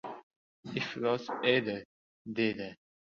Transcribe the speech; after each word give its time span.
—Iflos 0.79 1.27
edi!— 1.51 1.75
dedi. 2.41 2.71